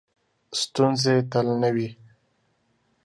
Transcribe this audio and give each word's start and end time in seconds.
ستونزې 0.61 1.15
تل 1.31 1.47
نه 1.61 1.69
وي. 1.75 1.89